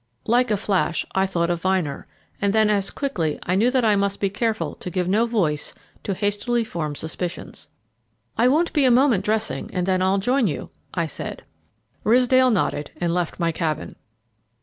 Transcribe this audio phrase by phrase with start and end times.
[0.25, 2.07] Like a flash I thought of Vyner,
[2.41, 5.75] and then as quickly I knew that I must be careful to give no voice
[6.01, 7.69] to hastily formed suspicions.
[8.35, 11.43] "I won't be a moment dressing, and then I'll join you," I said.
[12.03, 13.95] Ridsdale nodded and left my cabin.